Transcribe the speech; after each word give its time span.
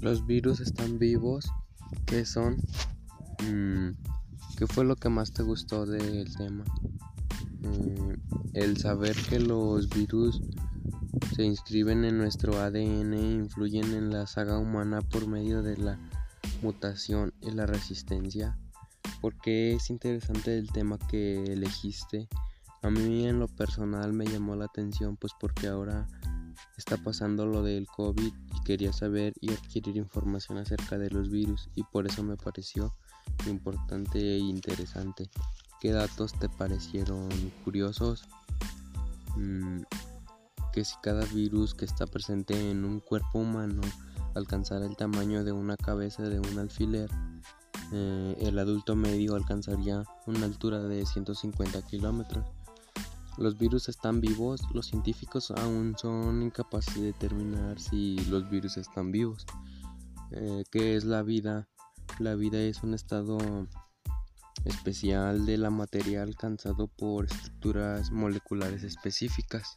Los 0.00 0.26
virus 0.26 0.60
están 0.60 0.98
vivos. 0.98 1.46
¿Qué 2.06 2.24
son? 2.24 2.56
Mm, 3.44 3.90
¿Qué 4.56 4.66
fue 4.66 4.84
lo 4.84 4.96
que 4.96 5.10
más 5.10 5.32
te 5.32 5.42
gustó 5.42 5.84
del 5.84 6.34
tema? 6.36 6.64
Mm, 7.60 8.14
el 8.54 8.78
saber 8.78 9.14
que 9.28 9.38
los 9.38 9.90
virus 9.90 10.40
se 11.34 11.44
inscriben 11.44 12.04
en 12.04 12.16
nuestro 12.16 12.58
ADN 12.58 13.12
e 13.12 13.32
influyen 13.32 13.92
en 13.92 14.10
la 14.10 14.26
saga 14.26 14.58
humana 14.58 15.02
por 15.02 15.26
medio 15.26 15.62
de 15.62 15.76
la 15.76 15.98
mutación 16.62 17.34
y 17.42 17.50
la 17.50 17.66
resistencia. 17.66 18.58
¿Por 19.20 19.36
qué 19.36 19.74
es 19.74 19.90
interesante 19.90 20.56
el 20.56 20.70
tema 20.70 20.98
que 20.98 21.44
elegiste? 21.44 22.28
A 22.82 22.88
mí 22.88 23.26
en 23.26 23.38
lo 23.38 23.48
personal 23.48 24.14
me 24.14 24.26
llamó 24.26 24.56
la 24.56 24.64
atención 24.64 25.18
pues 25.18 25.34
porque 25.38 25.66
ahora 25.66 26.08
está 26.76 26.96
pasando 26.96 27.46
lo 27.46 27.62
del 27.62 27.86
COVID 27.86 28.32
y 28.32 28.64
quería 28.64 28.92
saber 28.92 29.34
y 29.40 29.52
adquirir 29.52 29.96
información 29.96 30.58
acerca 30.58 30.98
de 30.98 31.10
los 31.10 31.30
virus 31.30 31.68
y 31.74 31.82
por 31.84 32.06
eso 32.06 32.22
me 32.22 32.36
pareció 32.36 32.92
importante 33.46 34.18
e 34.18 34.38
interesante. 34.38 35.28
¿Qué 35.80 35.92
datos 35.92 36.32
te 36.38 36.48
parecieron 36.48 37.28
curiosos? 37.64 38.24
Mm, 39.36 39.82
que 40.72 40.84
si 40.84 40.94
cada 41.02 41.24
virus 41.26 41.74
que 41.74 41.84
está 41.84 42.06
presente 42.06 42.70
en 42.70 42.84
un 42.84 43.00
cuerpo 43.00 43.38
humano 43.38 43.82
alcanzara 44.34 44.86
el 44.86 44.96
tamaño 44.96 45.44
de 45.44 45.52
una 45.52 45.76
cabeza 45.76 46.22
de 46.22 46.38
un 46.38 46.58
alfiler, 46.58 47.10
eh, 47.92 48.36
el 48.40 48.58
adulto 48.58 48.94
medio 48.94 49.34
alcanzaría 49.34 50.04
una 50.26 50.44
altura 50.44 50.80
de 50.80 51.04
150 51.04 51.82
kilómetros. 51.82 52.46
Los 53.38 53.56
virus 53.56 53.88
están 53.88 54.20
vivos, 54.20 54.62
los 54.74 54.86
científicos 54.86 55.50
aún 55.50 55.94
son 55.98 56.42
incapaces 56.42 56.94
de 56.94 57.02
determinar 57.02 57.80
si 57.80 58.16
los 58.26 58.48
virus 58.50 58.76
están 58.76 59.12
vivos. 59.12 59.46
Eh, 60.32 60.64
¿Qué 60.70 60.96
es 60.96 61.04
la 61.04 61.22
vida? 61.22 61.68
La 62.18 62.34
vida 62.34 62.58
es 62.58 62.82
un 62.82 62.94
estado 62.94 63.38
especial 64.64 65.46
de 65.46 65.56
la 65.56 65.70
materia 65.70 66.22
alcanzado 66.22 66.88
por 66.88 67.26
estructuras 67.26 68.10
moleculares 68.10 68.82
específicas. 68.82 69.76